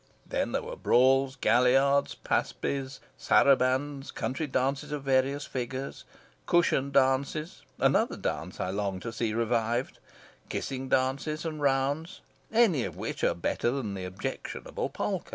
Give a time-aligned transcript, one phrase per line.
[0.25, 6.05] Then there were brawls, galliards, paspys, sarabands, country dances of various figures,
[6.47, 9.99] cushion dances (another dance I long to see revived),
[10.49, 15.29] kissing dances, and rounds, any of which are better than the objectionable polka.